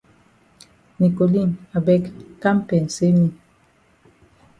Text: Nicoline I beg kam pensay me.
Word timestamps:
Nicoline 0.99 1.53
I 1.77 1.79
beg 1.87 2.01
kam 2.41 2.57
pensay 2.69 3.11
me. 3.19 3.27